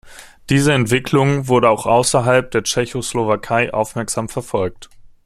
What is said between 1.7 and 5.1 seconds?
außerhalb der Tschechoslowakei aufmerksam verfolgt.